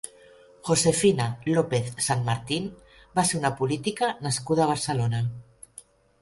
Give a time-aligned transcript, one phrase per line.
[0.69, 2.65] Josefina López Sanmartín
[3.19, 5.23] va ser una política nascuda a Barcelona.